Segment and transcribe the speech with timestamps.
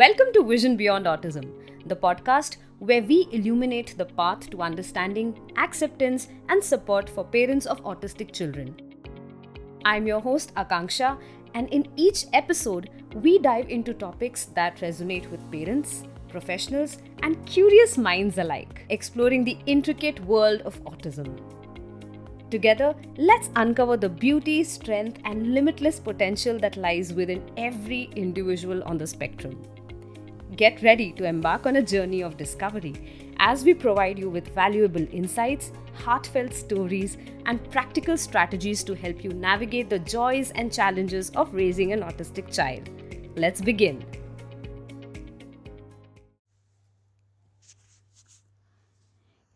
[0.00, 1.46] Welcome to Vision Beyond Autism,
[1.84, 7.82] the podcast where we illuminate the path to understanding, acceptance, and support for parents of
[7.84, 8.74] autistic children.
[9.84, 11.18] I'm your host, Akanksha,
[11.52, 17.98] and in each episode, we dive into topics that resonate with parents, professionals, and curious
[17.98, 21.38] minds alike, exploring the intricate world of autism.
[22.50, 28.96] Together, let's uncover the beauty, strength, and limitless potential that lies within every individual on
[28.96, 29.62] the spectrum.
[30.56, 32.94] Get ready to embark on a journey of discovery
[33.38, 39.30] as we provide you with valuable insights, heartfelt stories, and practical strategies to help you
[39.30, 42.90] navigate the joys and challenges of raising an autistic child.
[43.36, 44.04] Let's begin.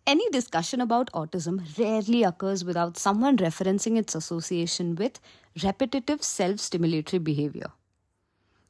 [0.06, 5.18] Any discussion about autism rarely occurs without someone referencing its association with
[5.62, 7.72] repetitive self stimulatory behavior.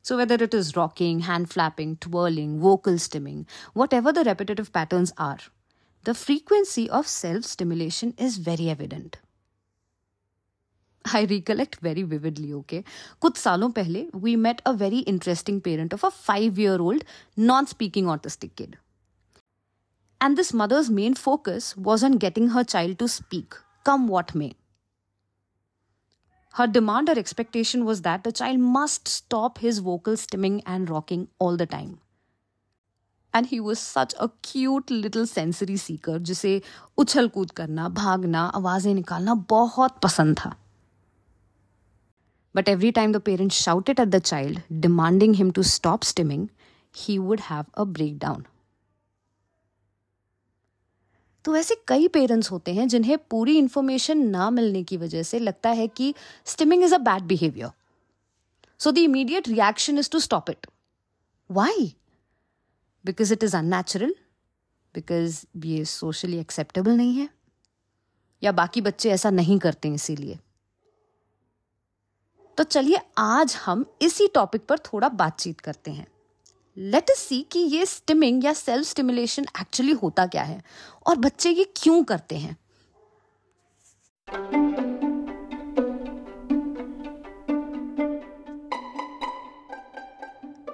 [0.04, 5.40] So, whether it is rocking, hand flapping, twirling, vocal stimming, whatever the repetitive patterns are,
[6.04, 9.18] the frequency of self stimulation is very evident.
[11.06, 12.84] I recollect very vividly, okay?
[13.22, 17.04] कुछ सालों पहले, we met a very interesting parent of a five year old
[17.38, 18.78] non speaking autistic kid.
[20.22, 24.56] And this mother's main focus was on getting her child to speak, come what may.
[26.54, 31.28] Her demand or expectation was that the child must stop his vocal stimming and rocking
[31.40, 32.00] all the time.
[33.34, 36.62] And he was such a cute little sensory seeker जिसे
[36.98, 40.56] उछल कूद करना भागना आवाजें निकालना बहुत पसंद था
[42.54, 46.50] But every time the parent shouted at the child, demanding him to stop stimming,
[46.92, 48.48] he would have a breakdown.
[51.45, 55.71] तो ऐसे कई पेरेंट्स होते हैं जिन्हें पूरी इंफॉर्मेशन ना मिलने की वजह से लगता
[55.71, 56.15] है कि
[56.45, 57.71] stimming is a bad behaviour
[58.79, 60.67] so the immediate reaction is to stop it
[61.51, 61.95] why
[63.05, 64.15] because it is unnatural
[64.95, 67.29] because ये सोशली एक्सेप्टेबल नहीं है?
[68.43, 70.39] या बाकी बच्चे ऐसा नहीं करते इसीलिए?
[72.59, 76.07] तो चलिए आज हम इसी टॉपिक पर थोड़ा बातचीत करते हैं।
[76.77, 80.63] लेट अस सी कि ये स्टिमिंग या सेल्फ स्टिमुलेशन एक्चुअली होता क्या है
[81.07, 82.57] और बच्चे ये क्यों करते हैं?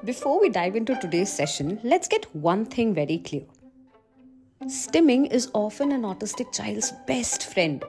[0.04, 5.92] Before we dive into today session let's get one thing very clear stimming is often
[5.92, 7.84] an autistic child best friend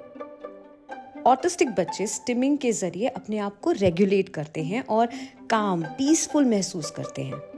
[1.28, 5.09] autistic बच्चे स्टिमिंग के ज़रिए अपने आप को रेगुलेट करते हैं और
[5.49, 7.50] काम पीसफुल महसूस करते हैं।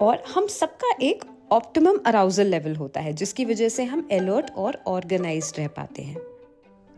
[0.00, 4.82] और हम सबका एक ऑप्टिमम अराउजल लेवल होता है, जिसकी वजह से हम अलर्ट और
[4.86, 6.16] ऑर्गेनाइज रह पाते हैं।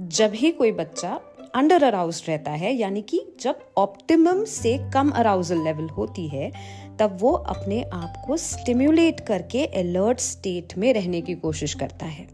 [0.00, 1.20] जब ही कोई बच्चा
[1.54, 6.52] अंडर अराउज रहता है, यानी कि जब ऑप्टिमम से कम अराउजल लेवल होती है,
[6.98, 12.28] तब वो अपने आप को स्टिम्युलेट करके अलर्ट स्टेट में रहने की कोशिश करता है।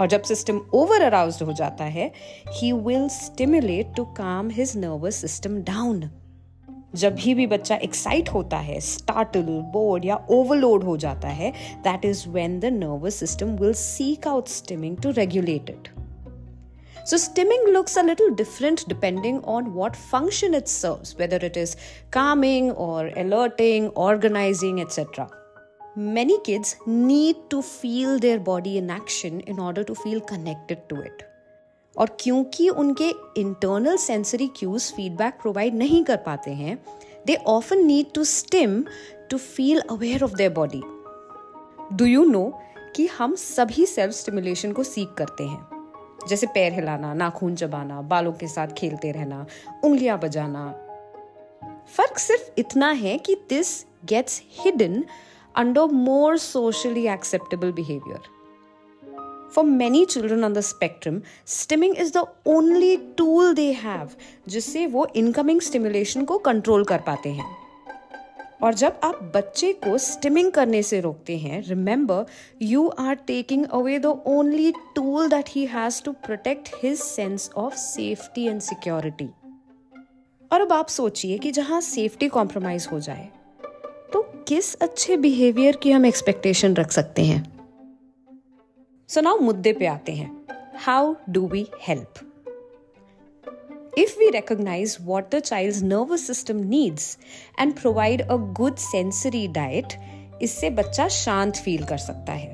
[0.00, 2.12] और जब सिस्टम ओवर अराउज हो जाता है
[2.48, 6.10] he will stimulate to calm his nervous system down
[6.95, 9.41] जब भी भी बच्चा एक्साइट होता है स्टार्टल
[9.73, 11.51] बोर्ड या ओवरलोड हो जाता है
[11.83, 15.89] that is when the nervous system will seek out stimming to regulate it
[17.05, 21.75] So, stimming looks a little different depending on what function it serves, whether it is
[22.11, 25.27] calming or alerting, organizing, etc.
[25.95, 31.01] Many kids need to feel their body in action in order to feel connected to
[31.01, 31.26] it.
[31.98, 36.84] और क्योंकि उनके internal sensory cues feedback provide नहीं कर पाते हैं
[37.26, 38.84] they often need to stim
[39.30, 40.82] to feel aware of their body
[41.96, 42.60] do you know
[42.96, 45.68] कि हम सभी सेल्फ स्टिमुलेशन को सीख करते हैं?
[46.28, 49.46] जैसे पैर हिलाना, नाखून चबाना बालों के साथ खेलते रहना,
[49.84, 50.72] उंगलियाँ बजाना।
[51.96, 55.04] फ़र्क सिर्फ़ इतना है कि this gets hidden
[55.56, 58.37] under more socially acceptable behaviour
[59.54, 64.08] For many children on the spectrum, stimming is the only tool they have
[64.48, 67.56] जिससे वो incoming stimulation को control कर पाते हैं।
[68.62, 72.26] और जब आप बच्चे को स्टिमिंग करने से रोकते हैं remember
[72.62, 77.74] you are taking away the only tool that he has to protect his sense of
[77.74, 79.28] safety and security
[80.52, 83.28] और अब आप सोचिए कि जहाँ सेफ्टी कॉम्प्रोमाइज हो जाए
[84.12, 87.57] तो किस अच्छे बिहेवियर की हम एक्सपेक्टेशन रख सकते हैं?
[89.08, 90.30] सो नाउ मुद्दे पे आते हैं।
[90.76, 92.18] How do we help
[93.98, 97.06] If we recognize what the child's nervous system needs
[97.58, 99.94] and provide a good sensory diet,
[100.42, 102.50] इससे बच्चा शांत फील कर सकता है।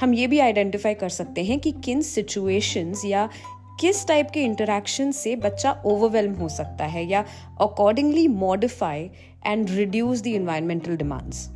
[0.00, 3.28] हम ये भी आइडेंटिफाई कर सकते हैं कि किन सिचुएशंस या
[3.80, 7.24] किस टाइप के इंटरेक्शन से बच्चा ओवरवेलम हो सकता है या
[7.60, 9.10] accordingly modify
[9.46, 11.48] and reduce the environmental demands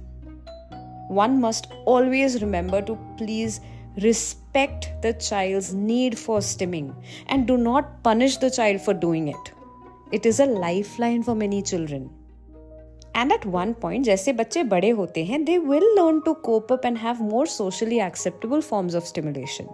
[1.11, 3.61] one must always remember to please
[3.98, 6.94] respect the child's need for stimming
[7.28, 9.52] and do not punish the child for doing it.
[10.12, 12.10] It is a lifeline for many children.
[13.16, 16.86] And at one point जैसे बच्चे बड़े होते हैं they will learn to cope up
[16.86, 19.68] and have more socially acceptable forms of stimulation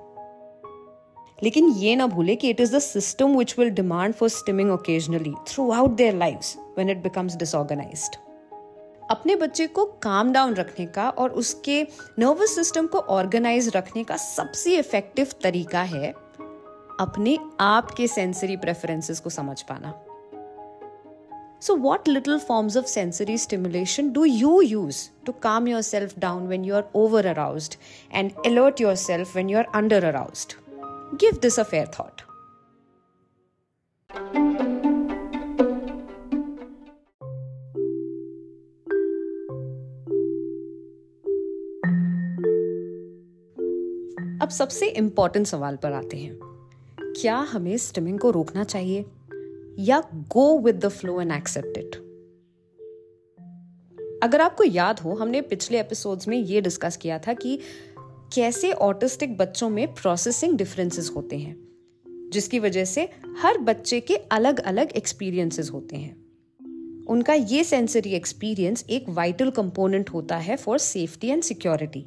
[1.44, 5.34] लेकिन ये ना भूले कि it is the system which will demand for stimming occasionally
[5.72, 8.18] throughout their life when it becomes disorganised
[9.11, 11.83] अपने बच्चे को calm down रखने का और उसके
[12.19, 16.13] नर्वस सिस्टम को ऑर्गेनाइज रखने का सबसे इफ़ेक्टिव तरीका है
[17.01, 19.93] अपने आप के सेंसरी प्रेफरेंसेस को समझ पाना।
[21.61, 26.65] So what little forms of sensory stimulation do you use to calm yourself down when
[26.65, 27.77] you are over arouse
[28.15, 30.47] and alert yourself when you are under arouse
[31.15, 32.30] give this a fair thought
[44.51, 46.39] अब सबसे important सवाल पर आते हैं।
[47.01, 49.05] क्या हमें stimming को रोकना चाहिए?
[49.79, 51.95] या go with the flow and accept it
[54.23, 57.59] अगर आपको याद हो, हमने पिछले एपिसोड्स में ये डिस्कस किया था कि
[58.35, 61.69] कैसे ऑटिस्टिक बच्चों में प्रोसेसिंग डिफरेंसेस होते हैं,
[62.33, 63.09] जिसकी वजह से
[63.39, 66.17] हर बच्चे के अलग अलग एक्सपीरियंसेस होते हैं।
[67.07, 72.07] उनका ये सेंसरी एक्सपीरियंस एक वाइटल कंपोनेंट होता है for safety and security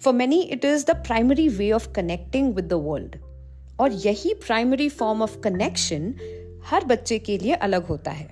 [0.00, 3.16] for many it is the primary way of connecting with the world
[3.80, 6.14] और यही प्राइमरी फॉर्म ऑफ़ कनेक्शन
[6.64, 8.28] हर बच्चे के लिए अलग होता है।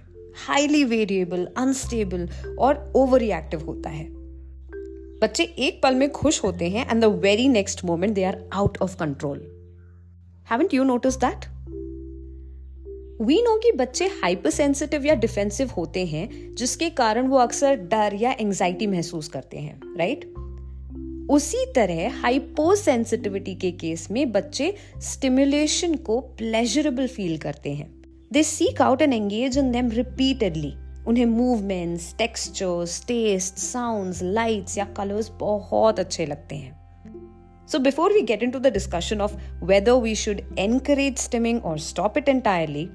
[0.46, 2.28] हाईली वेरिएबल अनस्टेबल
[2.58, 4.06] और ओवर रिएक्टिव होता है।
[5.20, 8.78] बच्चे एक पल में खुश होते हैं and the very next moment they are out
[8.82, 9.38] of control
[10.50, 11.46] haven't you notice that
[13.22, 18.14] we know कि बच्चे हाइपर सेंसिटिव या डिफेंसिव होते हैं, जिसके कारण वो अक्सर डर
[18.14, 20.37] या एंजाइटी महसूस करते हैं राइट right?
[21.30, 28.02] उसी तरह हाइपो सेंसिटिविटी के केस में बच्चे स्टिमुलेशन को प्लेजरेबल फील करते हैं।
[28.32, 30.74] They seek out and engage in them repeatedly
[31.06, 36.78] उन्हें movements textures taste sounds lights या कलर्स बहुत अच्छे लगते हैं।
[37.68, 39.32] So, before we get into the discussion of
[39.70, 42.86] whether we should encourage stimming or stop it entirely,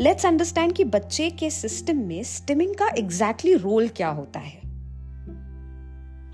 [0.00, 4.59] let's understand कि बच्चे के system में स्टिमिंग का एग्जैक्टली exactly रोल क्या होता है।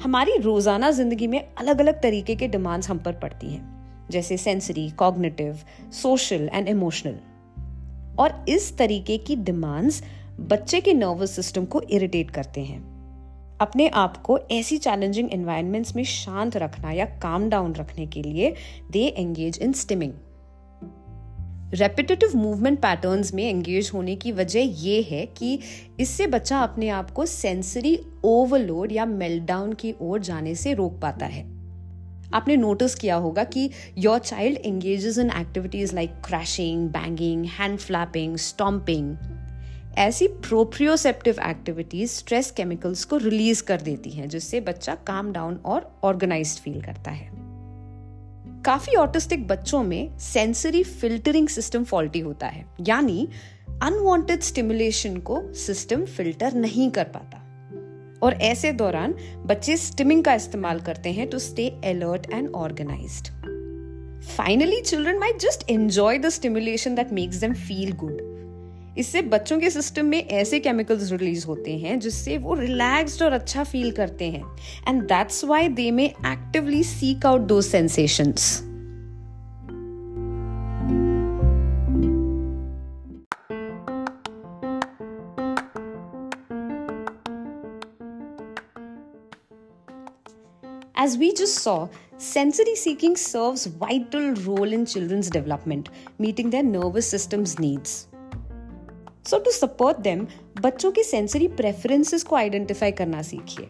[0.06, 4.88] हमारी रोज़ाना ज़िंदगी में अलग अलग तरीके के डिमांड्स हम पर पड़ती हैं, जैसे sensory
[4.90, 5.58] cognitive
[5.92, 7.16] social and emotional
[8.18, 10.02] और इस तरीके की डिमांड्स
[10.40, 12.78] बच्चे के नर्वस सिस्टम को इरिटेट करते हैं।
[13.60, 18.54] अपने आप को ऐसी चैलेंजिंग एनवायरमेंट्स में शांत रखना या काम डाउन रखने के लिए
[18.90, 20.12] they engage in stimming
[21.74, 25.58] repetitive movement patterns में एंगेज होने की वजह यह है कि
[26.00, 31.26] इससे बच्चा अपने आप को सेंसरी ओवरलोड या मेल्टडाउन की ओर जाने से रोक पाता
[31.26, 31.42] है।
[32.34, 38.36] आपने नोटिस किया होगा कि your child engages in activities like crashing banging hand flapping
[38.36, 39.16] stomping
[39.98, 46.00] ऐसी प्रोप्रियोसेप्टिव एक्टिविटीज़ स्ट्रेस केमिकल्स को रिलीज़ कर देती हैं, जिससे बच्चा काम डाउन और
[46.04, 47.45] ऑर्गेनाइज फील करता है।
[48.66, 53.28] काफ़ी ऑटिस्टिक बच्चों में सेंसरी फिल्टरिंग सिस्टम फॉल्टी होता है। यानी
[53.82, 57.42] अनवांटेड स्टिमुलेशन को सिस्टम फ़िल्टर नहीं कर पाता।
[58.22, 59.14] और ऐसे दौरान
[59.46, 63.22] बच्चे स्टिमिंग का इस्तेमाल करते हैं to stay alert and organise
[64.36, 68.35] finally children may just enjoy the stimulation that makes them feel good
[68.98, 73.64] इससे बच्चों के सिस्टम में ऐसे केमिकल्स रिलीज़ होते हैं जिससे वो रिलैक्स्ड और अच्छा
[73.64, 74.44] फील करते हैं
[74.88, 78.62] and that's why they may actively seek out those sensations
[90.98, 91.88] As we just saw,
[92.18, 98.08] sensory seeking serves vital role in children's development, meeting their nervous system's needs.
[99.26, 100.26] So to support them,
[100.60, 103.68] बच्चों के sensory preferences को identify करना सीखिए।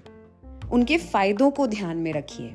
[0.72, 2.54] उनके फायदों को ध्यान में रखिए।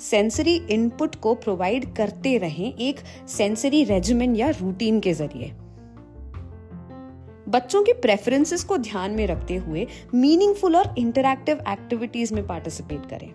[0.00, 2.96] सेंसरी इनपुट को प्रोवाइड करते रहें एक
[3.28, 5.52] सेंसरी रेजिमेंट या रूटीन के ज़रिए।
[7.48, 13.34] बच्चों के प्रेफरेंसेस को ध्यान में रखते हुए मीनिंगफुल और इंटरैक्टिव एक्टिविटीज़ में पार्टिसिपेट करें।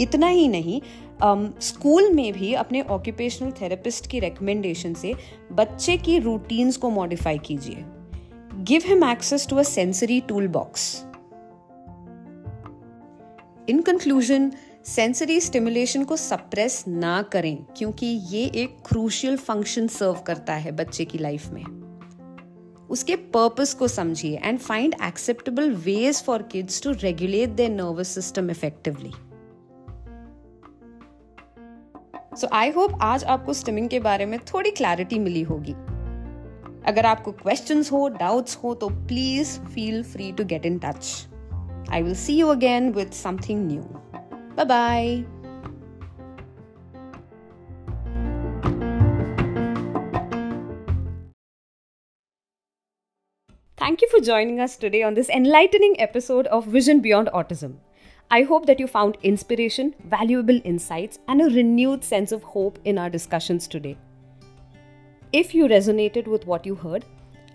[0.00, 0.80] इतना ही नहीं
[1.24, 5.14] स्कूल um, में भी अपने ऑक्यूपेशनल थेरेपिस्ट की रिकमेंडेशन से
[5.52, 7.84] बच्चे की रूटीन्स को मॉडिफाई कीजिए।
[8.64, 11.04] Give him access to a sensory tool box
[13.68, 14.50] in conclusion
[14.86, 21.04] sensory stimulation को सप्रेस ना करें क्योंकि ये एक क्रूशियल फ़ंक्शन सर्व करता है बच्चे
[21.04, 21.64] की लाइफ में।
[22.90, 28.50] उसके पर्पस को समझिए and find acceptable ways for kids to regulate their nervous system
[28.50, 29.12] effectively
[32.40, 35.72] so I hope आज आपको स्टिमिंग के बारे में थोड़ी क्लैरिटी मिली होगी
[36.86, 41.28] अगर आपको क्वेश्चंस हो डाउट्स हो तो please feel free to get in touch
[41.92, 43.82] I will see you again with something new
[44.56, 45.42] bye bye.
[53.78, 57.72] Thank you for joining us today on this enlightening episode of Vision Beyond Autism.
[58.34, 62.96] I hope that you found inspiration, valuable insights, and a renewed sense of hope in
[62.96, 63.98] our discussions today.
[65.34, 67.04] If you resonated with what you heard,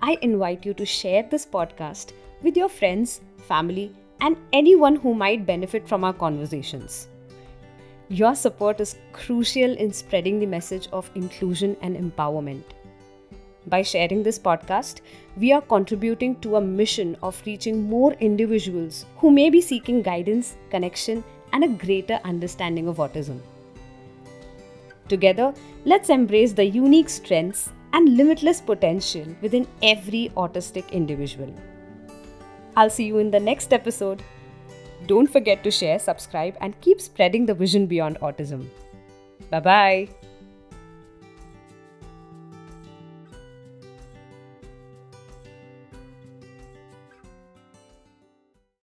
[0.03, 2.11] I invite you to share this podcast
[2.43, 3.91] with your friends, family,
[4.21, 7.07] and anyone who might benefit from our conversations.
[8.09, 12.76] Your support is crucial in spreading the message of inclusion and empowerment.
[13.67, 15.01] By sharing this podcast,
[15.35, 20.55] we are contributing to a mission of reaching more individuals who may be seeking guidance,
[20.69, 23.41] connection, and a greater understanding of autism.
[25.09, 31.53] Together, let's embrace the unique strengths and limitless potential within every autistic individual.
[32.77, 34.23] I'll see you in the next episode.
[35.07, 38.67] Don't forget to share, subscribe, and keep spreading the vision beyond autism.
[39.49, 40.26] Bye bye.